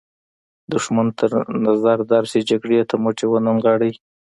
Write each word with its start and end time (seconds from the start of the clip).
دښمن 0.71 1.07
تر 1.19 1.31
نظر 1.65 1.97
درشي 2.11 2.41
جګړې 2.49 2.79
ته 2.89 2.95
مټې 3.03 3.25
ونه 3.27 3.51
نغاړئ. 3.57 3.93